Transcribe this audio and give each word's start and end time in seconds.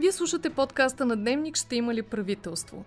Вие 0.00 0.12
слушате 0.12 0.50
подкаста 0.50 1.04
на 1.04 1.16
Дневник 1.16 1.56
«Ще 1.56 1.76
има 1.76 1.94
ли 1.94 2.02
правителство?». 2.02 2.84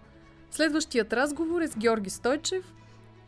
Следващият 0.52 1.14
разговор 1.14 1.62
е 1.62 1.68
с 1.68 1.78
Георги 1.78 2.10
Стойчев, 2.10 2.74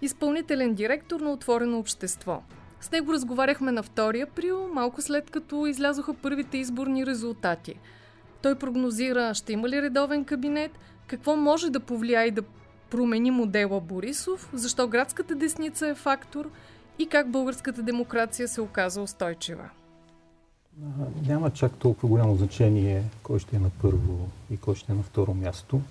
изпълнителен 0.02 0.74
директор 0.74 1.20
на 1.20 1.32
Отворено 1.32 1.80
общество. 1.80 2.44
С 2.82 2.92
него 2.92 3.14
разговаряхме 3.14 3.72
на 3.72 3.84
2 3.84 4.24
април, 4.24 4.68
малко 4.74 5.02
след 5.02 5.30
като 5.30 5.66
излязоха 5.66 6.14
първите 6.14 6.58
изборни 6.58 7.06
резултати. 7.06 7.80
Той 8.42 8.56
прогнозира 8.56 9.34
ще 9.34 9.54
има 9.54 9.70
ли 9.70 9.82
редовен 9.82 10.26
кабинет, 10.26 10.72
какво 11.08 11.36
може 11.36 11.70
да 11.70 11.80
повлияе 11.80 12.28
и 12.28 12.32
да 12.32 12.42
промени 12.90 13.32
модела 13.32 13.82
Борисов, 13.82 14.50
защо 14.54 14.88
градската 14.88 15.36
десница 15.36 15.88
е 15.88 15.96
фактор 15.96 16.52
и 17.00 17.06
как 17.06 17.32
българската 17.32 17.82
демокрация 17.82 18.48
се 18.48 18.62
оказа 18.62 19.02
устойчива. 19.02 19.70
Няма 21.28 21.50
чак 21.50 21.72
толкова 21.74 22.10
голямо 22.10 22.36
значение 22.36 23.04
кой 23.24 23.40
ще 23.40 23.56
е 23.56 23.60
на 23.60 23.70
първо 23.82 24.30
и 24.52 24.58
кой 24.58 24.76
ще 24.76 24.92
е 24.92 24.96
на 24.96 25.04
второ 25.04 25.34
място. 25.34 25.82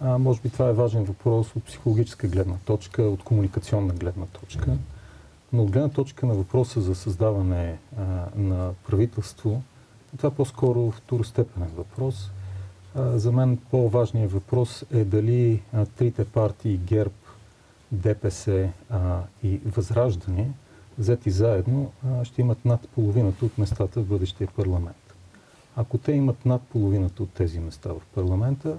А, 0.00 0.18
може 0.18 0.40
би 0.40 0.50
това 0.50 0.68
е 0.68 0.72
важен 0.72 1.04
въпрос 1.04 1.56
от 1.56 1.64
психологическа 1.64 2.28
гледна 2.28 2.56
точка, 2.64 3.02
от 3.02 3.22
комуникационна 3.22 3.94
гледна 3.94 4.26
точка. 4.26 4.76
Но 5.52 5.62
от 5.62 5.70
гледна 5.70 5.88
точка 5.88 6.26
на 6.26 6.34
въпроса 6.34 6.80
за 6.80 6.94
създаване 6.94 7.78
а, 7.96 8.02
на 8.36 8.70
правителство, 8.86 9.62
това 10.16 10.28
е 10.28 10.32
по-скоро 10.32 10.90
второстепенен 10.90 11.70
въпрос. 11.76 12.30
А, 12.94 13.18
за 13.18 13.32
мен 13.32 13.58
по-важният 13.70 14.32
въпрос 14.32 14.84
е 14.92 15.04
дали 15.04 15.62
а, 15.72 15.86
трите 15.86 16.24
партии 16.24 16.76
ГЕРБ, 16.76 17.14
ДПС 17.92 18.70
а, 18.90 19.20
и 19.42 19.60
Възраждане– 19.66 20.50
взети 20.98 21.30
заедно, 21.30 21.92
ще 22.22 22.40
имат 22.40 22.64
над 22.64 22.88
половината 22.88 23.44
от 23.44 23.58
местата 23.58 24.00
в 24.00 24.06
бъдещия 24.06 24.48
парламент. 24.56 24.96
Ако 25.76 25.98
те 25.98 26.12
имат 26.12 26.46
над 26.46 26.62
половината 26.62 27.22
от 27.22 27.30
тези 27.30 27.60
места 27.60 27.92
в 27.92 28.00
парламента, 28.14 28.76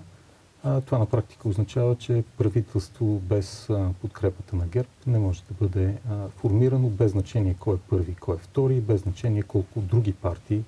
това 0.85 0.97
на 0.97 1.05
практика 1.05 1.49
означава, 1.49 1.95
че 1.95 2.23
правителство 2.37 3.05
без 3.05 3.69
подкрепата 4.01 4.55
на 4.55 4.67
ГЕРБ 4.67 4.89
не 5.07 5.19
може 5.19 5.43
да 5.49 5.65
бъде 5.65 5.93
формирано 6.37 6.89
без 6.89 7.11
значение 7.11 7.55
кой 7.59 7.75
е 7.75 7.79
първи, 7.89 8.15
кой 8.15 8.35
е 8.35 8.39
втори, 8.39 8.81
без 8.81 9.01
значение 9.01 9.43
колко 9.43 9.81
други 9.81 10.13
партии 10.13 10.63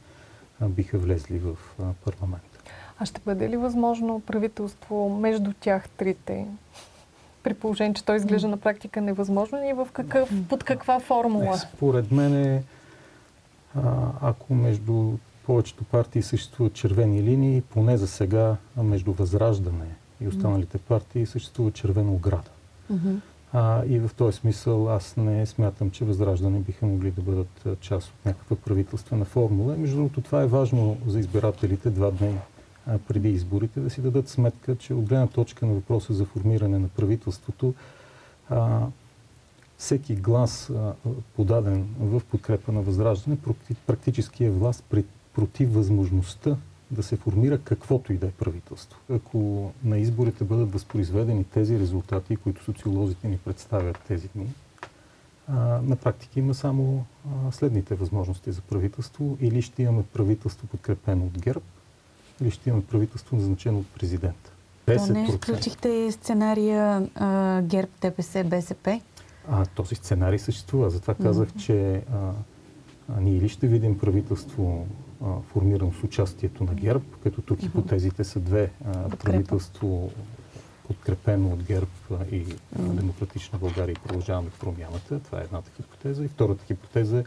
биха 0.61 0.97
влезли 0.97 1.39
в 1.39 1.57
парламента. 2.05 2.59
А 2.99 3.05
ще 3.05 3.21
бъде 3.25 3.49
ли 3.49 3.57
възможно 3.57 4.19
правителство 4.19 5.09
между 5.09 5.53
тях 5.59 5.89
трите 5.89 6.47
при 7.45 7.53
положение, 7.53 7.93
че 7.93 8.05
той 8.05 8.15
изглежда 8.15 8.47
на 8.47 8.57
практика 8.57 9.01
невъзможно 9.01 9.69
и 9.69 9.73
в 9.73 9.87
какъв, 9.93 10.29
под 10.49 10.63
каква 10.63 10.99
формула? 10.99 11.51
Не, 11.51 11.57
според 11.57 12.11
мен 12.11 12.43
е, 12.43 12.63
ако 14.21 14.53
между 14.53 15.11
повечето 15.45 15.83
партии 15.83 16.21
съществуват 16.21 16.73
червени 16.73 17.23
линии, 17.23 17.61
поне 17.61 17.97
за 17.97 18.07
сега 18.07 18.55
между 18.77 19.13
Възраждане 19.13 19.85
и 20.21 20.27
останалите 20.27 20.77
партии 20.77 21.25
съществува 21.25 21.71
червена 21.71 22.11
ограда. 22.11 22.49
Mm-hmm. 22.93 23.15
А, 23.53 23.85
и 23.85 23.99
в 23.99 24.09
този 24.17 24.37
смисъл 24.37 24.89
аз 24.89 25.17
не 25.17 25.45
смятам, 25.45 25.91
че 25.91 26.05
Възраждане 26.05 26.59
биха 26.59 26.85
могли 26.85 27.11
да 27.11 27.21
бъдат 27.21 27.81
част 27.81 28.07
от 28.07 28.25
някаква 28.25 28.55
правителствена 28.55 29.25
формула. 29.25 29.75
Между 29.77 29.95
другото, 29.95 30.21
това 30.21 30.41
е 30.41 30.47
важно 30.47 30.97
за 31.07 31.19
избирателите 31.19 31.89
два 31.89 32.11
дни 32.11 32.35
преди 33.07 33.29
изборите, 33.29 33.79
да 33.79 33.89
си 33.89 34.01
дадат 34.01 34.29
сметка, 34.29 34.75
че 34.75 34.93
от 34.93 35.05
гледна 35.05 35.27
точка 35.27 35.65
на 35.65 35.73
въпроса 35.73 36.13
за 36.13 36.25
формиране 36.25 36.79
на 36.79 36.87
правителството, 36.87 37.73
всеки 39.77 40.15
глас, 40.15 40.71
подаден 41.35 41.87
в 41.99 42.21
подкрепа 42.31 42.71
на 42.71 42.81
Възраждане, 42.81 43.37
практически 43.87 44.45
е 44.45 44.51
власт 44.51 44.83
против 45.33 45.73
възможността 45.73 46.57
да 46.91 47.03
се 47.03 47.15
формира 47.15 47.57
каквото 47.57 48.13
и 48.13 48.17
да 48.17 48.27
е 48.27 48.31
правителство. 48.31 48.99
Ако 49.11 49.71
на 49.83 49.97
изборите 49.97 50.43
бъдат 50.43 50.71
възпроизведени 50.71 51.43
тези 51.43 51.79
резултати, 51.79 52.35
които 52.35 52.63
социолозите 52.63 53.27
ни 53.27 53.37
представят 53.37 53.99
тези 54.07 54.29
дни, 54.35 54.47
на 55.83 55.95
практика 55.95 56.39
има 56.39 56.53
само 56.53 57.05
следните 57.51 57.95
възможности 57.95 58.51
за 58.51 58.61
правителство. 58.61 59.37
Или 59.41 59.61
ще 59.61 59.83
имаме 59.83 60.03
правителство 60.13 60.67
подкрепено 60.67 61.25
от 61.25 61.39
ГЕРБ, 61.39 61.61
или 62.41 62.51
ще 62.51 62.69
имаме 62.69 62.85
правителство 62.85 63.35
назначено 63.35 63.79
от 63.79 63.87
президента. 63.87 64.51
То 64.85 65.13
не 65.13 65.31
включихте 65.31 66.11
сценария 66.11 67.09
а, 67.15 67.61
ГЕРБ, 67.61 67.91
ДПС, 68.01 68.43
БСП? 68.43 69.01
А, 69.49 69.65
този 69.65 69.95
сценарий 69.95 70.39
съществува. 70.39 70.89
Затова 70.89 71.13
казах, 71.13 71.49
mm-hmm. 71.49 71.65
че 71.65 71.95
а, 71.95 72.31
а, 73.09 73.21
ние 73.21 73.37
или 73.37 73.49
ще 73.49 73.67
видим 73.67 73.99
правителство 73.99 74.87
а, 75.23 75.25
формирано 75.53 75.93
с 75.93 76.03
участието 76.03 76.63
на 76.63 76.73
ГЕРБ, 76.73 77.05
като 77.23 77.41
тук 77.41 77.59
mm-hmm. 77.59 77.61
хипотезите 77.61 78.23
са 78.23 78.39
две. 78.39 78.71
А, 78.85 79.09
правителство 79.09 80.11
подкрепено 80.87 81.49
от 81.49 81.63
ГЕРБ 81.63 81.87
и 82.31 82.45
mm-hmm. 82.45 82.55
Демократична 82.79 83.59
България 83.59 83.93
и 83.93 84.07
продължаваме 84.07 84.49
промяната. 84.59 85.19
Това 85.19 85.41
е 85.41 85.43
едната 85.43 85.71
хипотеза. 85.75 86.23
И 86.23 86.27
втората 86.27 86.65
хипотеза 86.65 87.23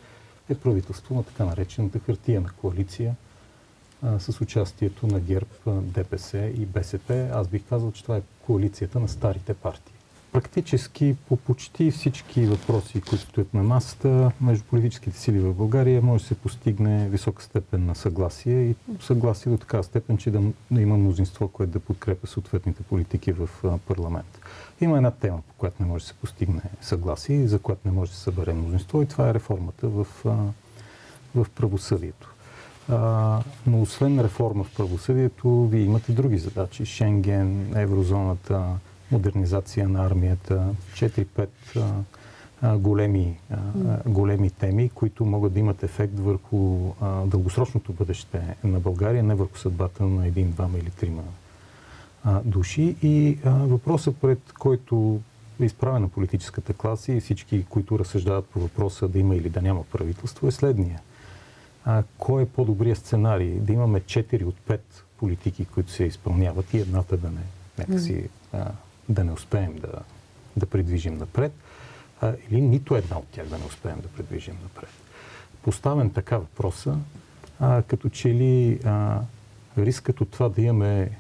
е 0.49 0.55
правителство 0.55 1.15
на 1.15 1.23
така 1.23 1.45
наречената 1.45 1.99
хартия 1.99 2.41
на 2.41 2.51
коалиция, 2.51 3.15
а, 4.03 4.19
с 4.19 4.41
участието 4.41 5.07
на 5.07 5.21
ГЕРБ, 5.21 5.51
ДПС 5.67 6.39
и 6.39 6.67
БСП. 6.67 7.31
Аз 7.33 7.49
бих 7.49 7.63
казал, 7.69 7.93
че 7.93 8.03
това 8.03 8.17
е 8.17 8.23
коалицията 8.47 9.01
на 9.01 9.09
старите 9.09 9.55
партии. 9.55 9.95
Практически 10.33 11.17
по 11.29 11.37
почти 11.37 11.91
всички 11.91 12.47
въпроси, 12.47 13.01
които 13.01 13.25
стоят 13.25 13.55
на 13.55 13.63
масата, 13.63 14.33
между 14.41 14.65
политическите 14.65 15.19
сили 15.19 15.41
в 15.41 15.55
България 15.55 16.03
може 16.03 16.23
да 16.23 16.29
се 16.29 16.35
постигне 16.35 17.09
висока 17.09 17.43
степен 17.43 17.87
на 17.87 17.95
съгласие 17.95 18.63
и 18.63 18.75
съгласие 19.01 19.53
до 19.53 19.59
така 19.59 19.83
степен, 19.83 20.17
че 20.19 20.31
да, 20.31 20.41
да 20.71 20.81
има 20.81 20.97
мнозинство, 20.97 21.49
което 21.49 21.73
да 21.73 21.81
подкрепя 21.81 22.27
съответните 22.27 22.83
политики 22.83 23.33
в 23.33 23.49
парламент. 23.87 24.41
Има 24.81 24.97
една 24.97 25.11
тема, 25.11 25.43
по 25.49 25.55
която 25.55 25.83
не 25.83 25.89
може 25.89 26.05
да 26.05 26.09
се 26.09 26.15
постигне 26.15 26.63
съгласие 26.81 27.37
и 27.37 27.49
за 27.49 27.59
която 27.59 27.81
не 27.85 27.93
може 27.93 28.11
да 28.11 28.17
се 28.17 28.23
събере 28.23 28.53
мнозинство 28.53 29.03
и 29.03 29.07
това 29.07 29.29
е 29.29 29.35
реформата 29.35 29.89
в, 29.89 30.07
в 31.35 31.47
правосъдието. 31.55 32.35
Но 33.67 33.83
освен 33.83 34.21
реформа 34.21 34.65
в 34.65 34.75
правосъдието, 34.77 35.67
вие 35.67 35.83
имате 35.83 36.13
други 36.13 36.39
задачи. 36.39 36.87
Шенген, 36.87 37.77
еврозоната, 37.77 38.65
модернизация 39.13 39.89
на 39.89 40.07
армията, 40.07 40.75
4-5 40.95 41.49
големи, 42.77 43.39
големи 44.07 44.51
теми, 44.51 44.89
които 44.89 45.25
могат 45.25 45.53
да 45.53 45.59
имат 45.59 45.83
ефект 45.83 46.19
върху 46.19 46.93
дългосрочното 47.27 47.93
бъдеще 47.93 48.57
на 48.65 48.81
България, 48.81 49.23
не 49.23 49.35
върху 49.35 49.59
съдбата 49.59 50.05
на 50.05 50.27
един, 50.27 50.51
двама 50.51 50.79
или 50.79 50.91
трима 50.91 51.23
души. 52.45 52.97
И 53.03 53.39
въпросът, 53.45 54.17
пред 54.17 54.53
който 54.59 55.21
е 55.61 55.65
изправена 55.65 56.09
политическата 56.09 56.73
класа 56.73 57.13
и 57.13 57.21
всички, 57.21 57.65
които 57.69 57.99
разсъждават 57.99 58.47
по 58.47 58.61
въпроса 58.61 59.09
да 59.09 59.19
има 59.19 59.37
или 59.37 59.49
да 59.49 59.63
няма 59.63 59.85
правителство, 59.85 60.49
е 60.49 60.51
следния 60.51 61.01
а, 61.89 62.03
кой 62.19 62.43
е 62.43 62.47
по-добрият 62.47 62.99
сценарий? 62.99 63.51
Да 63.51 63.73
имаме 63.73 64.01
4 64.01 64.45
от 64.45 64.57
5 64.69 64.81
политики, 65.17 65.65
които 65.65 65.91
се 65.91 66.05
изпълняват 66.05 66.75
и 66.75 66.79
едната 66.79 67.17
да 67.17 67.31
не, 67.31 67.41
някакси, 67.79 68.29
а, 68.53 68.71
да 69.09 69.25
не 69.25 69.33
успеем 69.33 69.79
да, 69.79 69.93
да 70.57 70.67
придвижим 70.67 71.15
напред, 71.15 71.53
а, 72.21 72.35
или 72.51 72.61
нито 72.61 72.97
една 72.97 73.19
от 73.19 73.27
тях 73.27 73.47
да 73.47 73.59
не 73.59 73.65
успеем 73.65 74.01
да 74.01 74.09
придвижим 74.09 74.59
напред. 74.63 74.91
Поставен 75.63 76.11
така 76.11 76.39
въпроса, 76.39 76.99
а, 77.61 77.83
като 77.83 78.09
че 78.09 78.35
ли 78.35 78.81
а, 78.85 79.21
рискът 79.79 80.21
от 80.21 80.31
това 80.31 80.49
да 80.49 80.63
имаме 80.63 81.11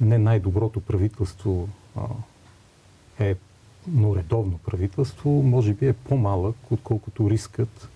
не 0.00 0.18
най-доброто 0.18 0.80
правителство 0.80 1.68
а, 1.96 2.02
е 3.18 3.36
но 3.88 4.16
редовно 4.16 4.58
правителство, 4.58 5.30
може 5.30 5.74
би 5.74 5.88
е 5.88 5.92
по-малък, 5.92 6.56
отколкото 6.70 7.30
рискът 7.30 7.88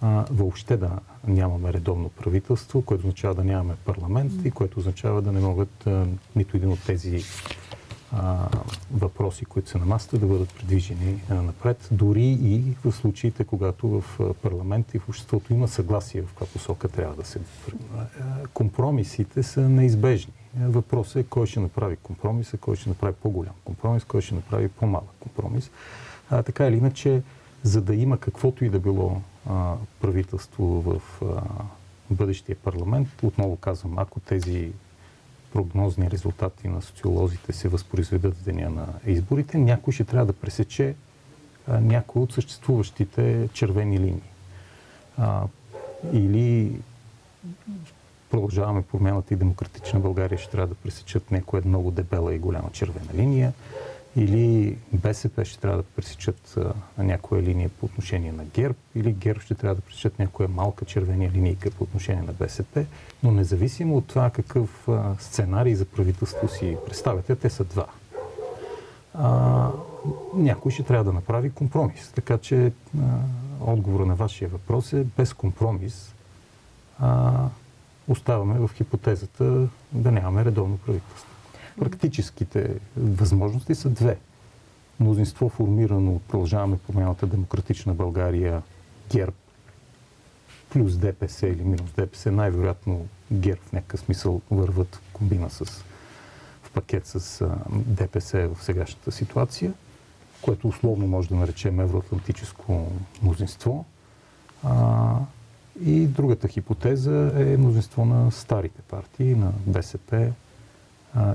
а, 0.00 0.26
въобще 0.30 0.76
да 0.76 0.98
нямаме 1.26 1.72
редовно 1.72 2.08
правителство, 2.08 2.82
което 2.82 3.00
означава 3.00 3.34
да 3.34 3.44
нямаме 3.44 3.74
парламент 3.84 4.32
и 4.44 4.50
което 4.50 4.78
означава 4.78 5.22
да 5.22 5.32
не 5.32 5.40
могат 5.40 5.86
а, 5.86 6.06
нито 6.36 6.56
един 6.56 6.72
от 6.72 6.84
тези 6.86 7.22
а, 8.12 8.48
въпроси, 8.92 9.44
които 9.44 9.68
са 9.68 9.78
на 9.78 9.86
масата, 9.86 10.18
да 10.18 10.26
бъдат 10.26 10.54
придвижени 10.54 11.22
а, 11.30 11.34
напред, 11.34 11.88
дори 11.90 12.26
и 12.42 12.64
в 12.84 12.92
случаите, 12.92 13.44
когато 13.44 13.88
в 13.88 14.34
парламент 14.42 14.94
и 14.94 14.98
в 14.98 15.08
обществото 15.08 15.52
има 15.52 15.68
съгласие 15.68 16.22
в 16.22 16.26
каква 16.28 16.46
посока 16.46 16.88
трябва 16.88 17.14
да 17.14 17.24
се... 17.24 17.40
Компромисите 18.54 19.42
са 19.42 19.68
неизбежни. 19.68 20.32
Въпросът 20.60 21.16
е 21.16 21.22
кой 21.22 21.46
ще 21.46 21.60
направи 21.60 21.96
компромиса, 21.96 22.56
кой 22.56 22.76
ще 22.76 22.88
направи 22.88 23.14
по-голям 23.22 23.54
компромис, 23.64 24.04
кой 24.04 24.20
ще 24.20 24.34
направи 24.34 24.68
по-малък 24.68 25.10
компромис. 25.20 25.70
А, 26.30 26.42
така 26.42 26.66
или 26.66 26.76
иначе, 26.76 27.22
за 27.62 27.80
да 27.80 27.94
има 27.94 28.18
каквото 28.18 28.64
и 28.64 28.68
да 28.68 28.80
било 28.80 29.20
правителство 30.00 30.64
в 30.64 31.02
бъдещия 32.10 32.56
парламент. 32.56 33.08
Отново 33.22 33.56
казвам, 33.56 33.98
ако 33.98 34.20
тези 34.20 34.72
прогнозни 35.52 36.10
резултати 36.10 36.68
на 36.68 36.82
социолозите 36.82 37.52
се 37.52 37.68
възпроизведат 37.68 38.36
в 38.36 38.44
деня 38.44 38.70
на 38.70 38.86
изборите, 39.06 39.58
някой 39.58 39.92
ще 39.92 40.04
трябва 40.04 40.26
да 40.26 40.32
пресече 40.32 40.94
някои 41.68 42.22
от 42.22 42.32
съществуващите 42.32 43.48
червени 43.52 43.98
линии. 43.98 44.22
А, 45.18 45.42
или 46.12 46.80
продължаваме 48.30 48.82
промяната 48.82 49.34
и 49.34 49.36
демократична 49.36 50.00
България 50.00 50.38
ще 50.38 50.50
трябва 50.50 50.66
да 50.66 50.74
пресечат 50.74 51.30
някоя 51.30 51.62
много 51.66 51.90
дебела 51.90 52.34
и 52.34 52.38
голяма 52.38 52.70
червена 52.72 53.14
линия 53.14 53.52
или 54.16 54.76
БСП 54.92 55.44
ще 55.44 55.58
трябва 55.58 55.76
да 55.76 55.82
пресечат 55.82 56.56
а, 56.56 57.02
някоя 57.02 57.42
линия 57.42 57.68
по 57.68 57.86
отношение 57.86 58.32
на 58.32 58.44
ГЕРБ, 58.44 58.74
или 58.94 59.12
ГЕРБ 59.12 59.40
ще 59.40 59.54
трябва 59.54 59.74
да 59.74 59.80
пресечат 59.80 60.18
някоя 60.18 60.48
малка 60.48 60.84
червена 60.84 61.30
линейка 61.30 61.70
по 61.70 61.84
отношение 61.84 62.22
на 62.22 62.32
БСП, 62.32 62.84
но 63.22 63.30
независимо 63.30 63.96
от 63.96 64.06
това 64.06 64.30
какъв 64.30 64.88
а, 64.88 65.14
сценарий 65.18 65.74
за 65.74 65.84
правителство 65.84 66.48
си 66.48 66.76
представяте, 66.86 67.36
те 67.36 67.50
са 67.50 67.64
два. 67.64 67.86
А, 69.14 69.70
някой 70.34 70.72
ще 70.72 70.82
трябва 70.82 71.04
да 71.04 71.12
направи 71.12 71.50
компромис. 71.50 72.12
Така 72.14 72.38
че 72.38 72.66
а, 72.66 72.72
отговора 73.60 74.06
на 74.06 74.14
вашия 74.14 74.48
въпрос 74.48 74.92
е 74.92 75.04
без 75.16 75.32
компромис 75.32 76.14
а, 76.98 77.32
оставаме 78.08 78.58
в 78.58 78.70
хипотезата 78.74 79.68
да 79.92 80.12
нямаме 80.12 80.44
редовно 80.44 80.78
правителство. 80.78 81.37
Практическите 81.78 82.74
възможности 82.96 83.74
са 83.74 83.90
две. 83.90 84.18
Мнозинство 85.00 85.48
формирано 85.48 86.12
от 86.12 86.22
продължаваме 86.22 86.78
промяната 86.78 87.26
Демократична 87.26 87.94
България 87.94 88.62
ГЕРБ 89.12 89.32
плюс 90.70 90.96
ДПС 90.96 91.46
или 91.46 91.64
минус 91.64 91.90
ДПС, 91.96 92.32
най-вероятно 92.32 93.06
ГЕРБ 93.32 93.60
в 93.68 93.72
някакъв 93.72 94.00
смисъл 94.00 94.40
върват 94.50 94.96
в 94.96 95.12
комбина 95.12 95.50
с 95.50 95.84
в 96.62 96.70
пакет 96.70 97.06
с 97.06 97.48
ДПС 97.70 98.48
в 98.54 98.64
сегашната 98.64 99.12
ситуация, 99.12 99.72
което 100.42 100.68
условно 100.68 101.06
може 101.06 101.28
да 101.28 101.34
наречем 101.34 101.80
евроатлантическо 101.80 102.92
мнозинство. 103.22 103.84
А, 104.64 105.16
и 105.84 106.06
другата 106.06 106.48
хипотеза 106.48 107.32
е 107.36 107.56
мнозинство 107.56 108.04
на 108.04 108.30
старите 108.32 108.82
партии, 108.82 109.34
на 109.34 109.52
БСП, 109.66 110.32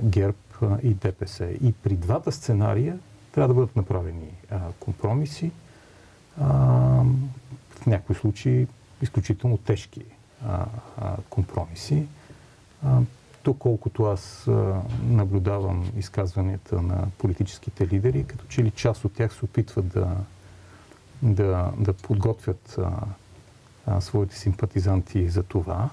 ГЕРБ 0.04 0.38
и 0.81 0.94
ДПС. 0.94 1.46
И 1.62 1.74
при 1.74 1.96
двата 1.96 2.31
сценария 2.31 3.00
трябва 3.31 3.48
да 3.48 3.54
бъдат 3.54 3.75
направени 3.75 4.30
компромиси. 4.80 5.52
В 6.38 7.86
някои 7.88 8.16
случаи 8.16 8.68
изключително 9.02 9.58
тежки 9.58 10.02
компромиси. 11.30 12.08
То 13.44 13.54
колкото 13.54 14.04
аз 14.04 14.48
наблюдавам 15.08 15.92
изказванията 15.98 16.81
на 16.81 17.08
политическите 17.18 17.88
лидери, 17.88 18.24
като 18.24 18.46
че 18.46 18.64
ли 18.64 18.72
част 18.72 19.06
от 19.06 19.14
тях 19.14 19.34
се 19.34 19.46
опитват 19.46 19.88
да, 19.88 20.16
да, 21.22 21.72
да 21.78 21.94
подготвят 21.94 22.75
а, 22.80 22.92
а, 23.86 24.02
своите 24.02 24.36
симпатизанти 24.40 25.30
за 25.30 25.44
това, 25.44 25.90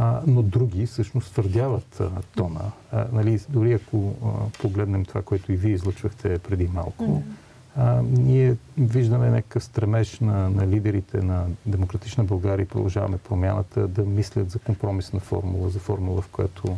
а, 0.00 0.20
но 0.26 0.42
други 0.42 0.86
всъщност 0.86 1.32
твърдяват 1.32 2.00
а, 2.00 2.10
тона. 2.36 2.72
А, 2.92 3.06
нали, 3.12 3.40
дори 3.48 3.72
ако 3.72 4.14
а, 4.24 4.28
погледнем 4.62 5.04
това, 5.04 5.22
което 5.22 5.52
и 5.52 5.56
вие 5.56 5.72
излъчвахте 5.72 6.38
преди 6.38 6.68
малко, 6.74 7.22
а, 7.76 8.02
ние 8.02 8.56
виждаме 8.78 9.30
някакъв 9.30 9.64
стремеж 9.64 10.20
на, 10.20 10.50
на 10.50 10.66
лидерите 10.66 11.22
на 11.22 11.46
Демократична 11.66 12.24
България 12.24 12.64
и 12.64 12.68
продължаваме 12.68 13.18
промяната 13.18 13.88
да 13.88 14.02
мислят 14.02 14.50
за 14.50 14.58
компромисна 14.58 15.20
формула, 15.20 15.68
за 15.68 15.78
формула, 15.78 16.22
в 16.22 16.28
която 16.28 16.76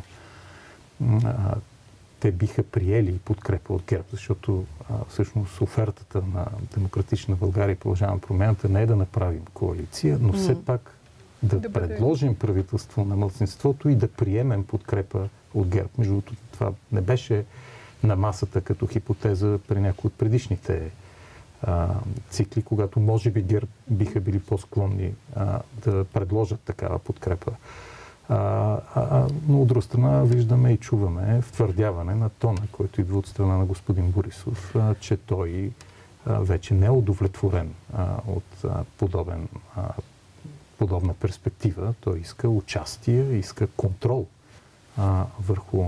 а, 1.24 1.54
те 2.20 2.32
биха 2.32 2.62
приели 2.62 3.18
подкрепа 3.18 3.72
от 3.72 3.82
ГЕРБ, 3.86 4.04
защото 4.10 4.64
а, 4.90 4.94
всъщност 5.08 5.60
офертата 5.60 6.22
на 6.34 6.46
Демократична 6.74 7.36
България 7.36 7.72
и 7.72 7.76
продължаваме 7.76 8.20
промяната 8.20 8.68
не 8.68 8.82
е 8.82 8.86
да 8.86 8.96
направим 8.96 9.42
коалиция, 9.54 10.18
но 10.20 10.32
все 10.32 10.64
пак 10.64 10.99
да, 11.42 11.60
да 11.60 11.72
предложим 11.72 12.34
правителство 12.34 13.04
на 13.04 13.16
мълцинството 13.16 13.88
и 13.88 13.94
да 13.94 14.08
приемем 14.08 14.64
подкрепа 14.64 15.28
от 15.54 15.68
ГЕРБ. 15.68 15.88
Между 15.98 16.12
другото, 16.12 16.34
това 16.52 16.72
не 16.92 17.00
беше 17.00 17.44
на 18.02 18.16
масата 18.16 18.60
като 18.60 18.86
хипотеза 18.86 19.58
при 19.68 19.80
някои 19.80 20.08
от 20.08 20.14
предишните 20.14 20.90
а, 21.62 21.88
цикли, 22.30 22.62
когато 22.62 23.00
може 23.00 23.30
би 23.30 23.42
ГЕРБ 23.42 23.66
биха 23.90 24.20
били 24.20 24.38
по-склонни 24.38 25.14
а, 25.36 25.60
да 25.84 26.04
предложат 26.04 26.60
такава 26.60 26.98
подкрепа. 26.98 27.52
А, 28.28 28.36
а, 28.94 29.28
но 29.48 29.62
от 29.62 29.68
друга 29.68 29.82
страна 29.82 30.22
виждаме 30.22 30.72
и 30.72 30.76
чуваме 30.76 31.42
втвърдяване 31.42 32.14
на 32.14 32.28
тона, 32.28 32.62
който 32.72 33.00
идва 33.00 33.18
от 33.18 33.26
страна 33.26 33.56
на 33.56 33.64
господин 33.64 34.10
Борисов, 34.10 34.76
а, 34.76 34.94
че 34.94 35.16
той 35.16 35.70
а, 36.26 36.40
вече 36.40 36.74
не 36.74 36.86
е 36.86 36.90
удовлетворен 36.90 37.74
а, 37.94 38.06
от 38.26 38.64
а, 38.64 38.84
подобен 38.98 39.48
а, 39.76 39.82
подобна 40.80 41.14
перспектива. 41.14 41.94
Той 42.00 42.18
иска 42.18 42.48
участие, 42.48 43.38
иска 43.38 43.66
контрол 43.66 44.26
а, 44.98 45.24
върху, 45.40 45.84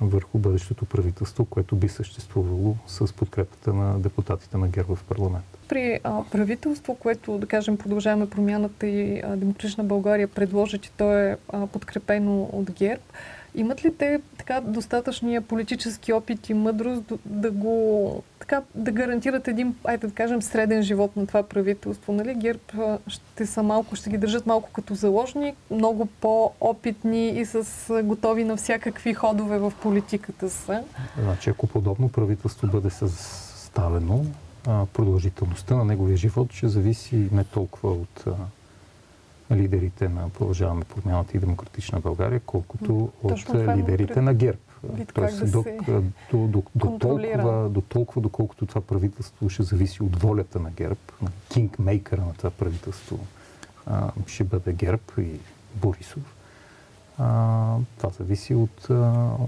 върху 0.00 0.38
бъдещето 0.38 0.84
правителство, 0.84 1.44
което 1.44 1.76
би 1.76 1.88
съществувало 1.88 2.76
с 2.86 3.12
подкрепата 3.12 3.72
на 3.74 3.98
депутатите 3.98 4.56
на 4.56 4.68
ГЕРБ 4.68 4.96
в 4.96 5.04
парламент. 5.04 5.44
При 5.68 6.00
а, 6.04 6.24
правителство, 6.30 6.94
което, 6.94 7.38
да 7.38 7.46
кажем, 7.46 7.76
продължаваме 7.76 8.30
промяната 8.30 8.86
и 8.86 9.20
а, 9.20 9.36
Демократична 9.36 9.84
България 9.84 10.28
предложи, 10.28 10.78
че 10.78 10.90
то 10.90 11.12
е 11.18 11.36
а, 11.48 11.66
подкрепено 11.66 12.42
от 12.42 12.70
ГЕРБ, 12.70 13.02
имат 13.56 13.84
ли 13.84 13.94
те 13.94 14.20
така 14.38 14.60
достатъчния 14.60 15.42
политически 15.42 16.12
опит 16.12 16.48
и 16.48 16.54
мъдрост 16.54 17.12
да, 17.24 17.50
го 17.50 18.22
така 18.38 18.62
да 18.74 18.90
гарантират 18.90 19.48
един, 19.48 19.74
айде 19.84 20.06
да 20.06 20.14
кажем, 20.14 20.42
среден 20.42 20.82
живот 20.82 21.16
на 21.16 21.26
това 21.26 21.42
правителство? 21.42 22.12
Нали? 22.12 22.34
ГЕРБ 22.34 22.98
ще 23.06 23.46
са 23.46 23.62
малко, 23.62 23.96
ще 23.96 24.10
ги 24.10 24.18
държат 24.18 24.46
малко 24.46 24.70
като 24.72 24.94
заложник, 24.94 25.56
много 25.70 26.06
по-опитни 26.06 27.28
и 27.28 27.44
с 27.44 28.02
готови 28.04 28.44
на 28.44 28.56
всякакви 28.56 29.14
ходове 29.14 29.58
в 29.58 29.72
политиката 29.82 30.50
са. 30.50 30.84
Значи, 31.22 31.50
ако 31.50 31.66
подобно 31.66 32.08
правителство 32.08 32.66
бъде 32.66 32.90
съставено, 32.90 34.24
продължителността 34.92 35.76
на 35.76 35.84
неговия 35.84 36.16
живот 36.16 36.52
ще 36.52 36.68
зависи 36.68 37.28
не 37.32 37.44
толкова 37.44 37.92
от 37.92 38.24
лидерите 39.52 40.08
на 40.08 40.28
Продължаваме 40.28 40.84
промяната 40.84 41.36
и 41.36 41.40
Демократична 41.40 42.00
България, 42.00 42.40
колкото 42.46 43.12
Точно 43.28 43.60
от 43.60 43.76
лидерите 43.76 44.20
на 44.20 44.34
ГЕРБ. 44.34 44.58
Тоест, 45.14 45.40
да 45.40 45.46
до, 45.46 45.64
до, 46.32 46.46
до, 46.46 46.62
до, 46.74 46.98
толкова, 46.98 47.68
до 47.68 47.80
толкова, 47.80 48.20
доколкото 48.22 48.66
това 48.66 48.80
правителство 48.80 49.48
ще 49.48 49.62
зависи 49.62 50.02
от 50.02 50.22
волята 50.22 50.60
на 50.60 50.70
ГЕРБ, 50.70 51.00
на 51.22 51.28
кингмейкъра 51.48 52.20
на 52.20 52.34
това 52.34 52.50
правителство 52.50 53.18
а, 53.86 54.10
ще 54.26 54.44
бъде 54.44 54.72
ГЕРБ 54.72 55.02
и 55.18 55.38
Борисов. 55.74 56.34
А, 57.18 57.76
това 57.98 58.10
зависи 58.10 58.54
от, 58.54 58.90
а, 58.90 58.94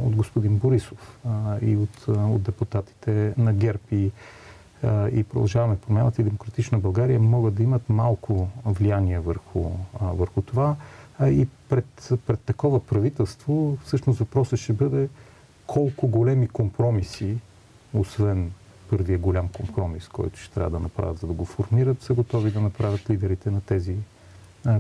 от 0.04 0.16
господин 0.16 0.56
Борисов 0.56 1.18
а, 1.28 1.58
и 1.62 1.76
от, 1.76 2.08
а, 2.08 2.12
от 2.12 2.42
депутатите 2.42 3.34
на 3.38 3.52
ГЕРБ. 3.52 3.80
И 3.92 4.10
и 5.12 5.24
продължаваме 5.24 5.76
промяната 5.76 6.20
и 6.20 6.24
демократична 6.24 6.78
България 6.78 7.20
могат 7.20 7.54
да 7.54 7.62
имат 7.62 7.88
малко 7.88 8.48
влияние 8.64 9.18
върху, 9.18 9.70
върху 10.00 10.42
това. 10.42 10.76
И 11.22 11.48
пред, 11.68 12.12
пред 12.26 12.40
такова 12.40 12.86
правителство 12.86 13.78
всъщност 13.84 14.18
въпросът 14.18 14.58
ще 14.58 14.72
бъде 14.72 15.08
колко 15.66 16.08
големи 16.08 16.48
компромиси, 16.48 17.36
освен 17.94 18.52
първия 18.90 19.18
голям 19.18 19.48
компромис, 19.48 20.08
който 20.08 20.38
ще 20.38 20.54
трябва 20.54 20.70
да 20.70 20.80
направят, 20.80 21.18
за 21.18 21.26
да 21.26 21.32
го 21.32 21.44
формират, 21.44 22.02
са 22.02 22.14
готови 22.14 22.50
да 22.50 22.60
направят 22.60 23.10
лидерите 23.10 23.50
на 23.50 23.60
тези 23.60 23.96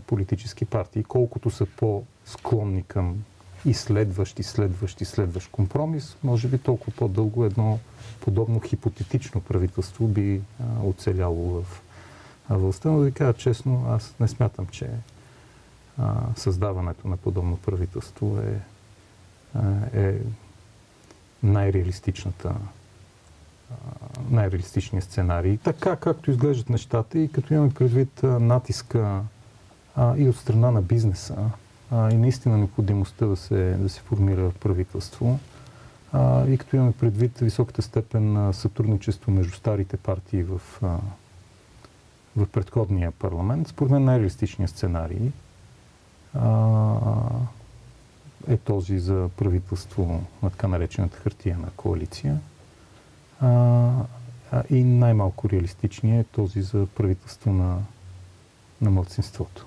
политически 0.06 0.64
партии. 0.64 1.04
Колкото 1.04 1.50
са 1.50 1.66
по-склонни 1.66 2.82
към 2.82 3.24
и 3.64 3.74
следващ, 3.74 4.38
и 4.38 4.42
следващ, 4.42 5.00
и 5.00 5.04
следващ 5.04 5.50
компромис, 5.50 6.16
може 6.22 6.48
би 6.48 6.58
толкова 6.58 6.92
по-дълго 6.96 7.44
едно 7.44 7.78
подобно 8.20 8.60
хипотетично 8.60 9.40
правителство 9.40 10.06
би 10.06 10.40
а, 10.60 10.86
оцеляло 10.86 11.62
в 11.62 11.82
властта. 12.50 12.90
Но 12.90 12.98
да 12.98 13.04
ви 13.04 13.12
кажа 13.12 13.32
честно, 13.32 13.86
аз 13.88 14.14
не 14.20 14.28
смятам, 14.28 14.66
че 14.66 14.90
а, 15.98 16.20
създаването 16.36 17.08
на 17.08 17.16
подобно 17.16 17.56
правителство 17.56 18.38
е, 18.40 18.60
е 19.92 20.18
най-реалистичната 21.42 22.54
най-реалистичният 24.30 25.04
сценарий. 25.04 25.56
Така 25.56 25.96
както 25.96 26.30
изглеждат 26.30 26.70
нещата 26.70 27.18
и 27.18 27.32
като 27.32 27.54
имаме 27.54 27.70
предвид 27.70 28.22
натиска 28.22 29.20
а, 29.96 30.16
и 30.16 30.28
от 30.28 30.36
страна 30.36 30.70
на 30.70 30.82
бизнеса, 30.82 31.36
а, 31.90 32.10
и 32.10 32.16
наистина 32.16 32.58
необходимостта 32.58 33.26
да 33.26 33.36
се, 33.36 33.76
да 33.80 33.88
се 33.88 34.00
формира 34.00 34.50
правителство. 34.50 35.38
А, 36.12 36.46
и 36.46 36.58
като 36.58 36.76
имаме 36.76 36.92
предвид 36.92 37.38
високата 37.38 37.82
степен 37.82 38.32
на 38.32 38.52
сътрудничество 38.52 39.32
между 39.32 39.52
старите 39.52 39.96
партии 39.96 40.42
в, 40.42 40.60
а, 40.82 40.98
в 42.36 42.46
предходния 42.46 43.10
парламент, 43.10 43.68
според 43.68 43.90
мен 43.90 44.04
най-реалистичният 44.04 44.70
сценарий 44.70 45.30
а, 46.34 46.94
е 48.48 48.56
този 48.56 48.98
за 48.98 49.30
правителство 49.36 50.22
на 50.42 50.50
така 50.50 50.68
наречената 50.68 51.16
хартияна 51.16 51.70
коалиция. 51.76 52.38
А, 53.40 53.48
а, 54.52 54.62
и 54.70 54.84
най-малко 54.84 55.50
реалистичният 55.50 56.26
е 56.26 56.30
този 56.30 56.62
за 56.62 56.86
правителство 56.86 57.52
на, 57.52 57.78
на 58.80 58.90
младсинството. 58.90 59.66